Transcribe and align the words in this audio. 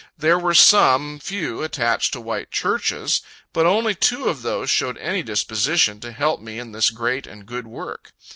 There 0.17 0.39
were 0.39 0.55
some 0.55 1.19
few 1.19 1.61
attached 1.61 2.13
to 2.13 2.17
the 2.17 2.23
white 2.23 2.49
churches; 2.49 3.21
but 3.53 3.67
only 3.67 3.93
two 3.93 4.25
of 4.29 4.41
those 4.41 4.67
showed 4.67 4.97
any 4.97 5.21
disposition 5.21 5.99
to 5.99 6.11
help 6.11 6.41
me 6.41 6.57
in 6.57 6.71
this 6.71 6.89
great 6.89 7.27
and 7.27 7.45
good 7.45 7.67
work. 7.67 8.11